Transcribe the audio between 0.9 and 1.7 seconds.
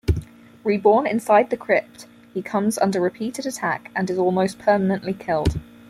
inside the